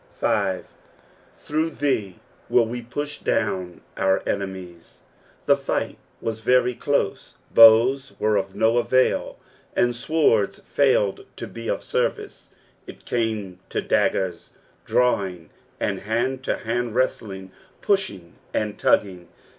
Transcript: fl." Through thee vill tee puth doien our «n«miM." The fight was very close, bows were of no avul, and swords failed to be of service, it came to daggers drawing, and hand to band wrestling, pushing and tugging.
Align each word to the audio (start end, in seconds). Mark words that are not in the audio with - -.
fl." 0.15 0.61
Through 1.45 1.69
thee 1.69 2.15
vill 2.49 2.73
tee 2.73 2.81
puth 2.81 3.23
doien 3.23 3.81
our 3.95 4.23
«n«miM." 4.25 4.81
The 5.45 5.55
fight 5.55 5.99
was 6.19 6.41
very 6.41 6.73
close, 6.73 7.35
bows 7.53 8.13
were 8.17 8.35
of 8.35 8.55
no 8.55 8.81
avul, 8.81 9.35
and 9.75 9.93
swords 9.93 10.59
failed 10.65 11.27
to 11.35 11.45
be 11.45 11.67
of 11.67 11.83
service, 11.83 12.49
it 12.87 13.05
came 13.05 13.59
to 13.69 13.79
daggers 13.79 14.53
drawing, 14.87 15.51
and 15.79 15.99
hand 15.99 16.43
to 16.45 16.59
band 16.65 16.95
wrestling, 16.95 17.51
pushing 17.81 18.37
and 18.55 18.79
tugging. 18.79 19.27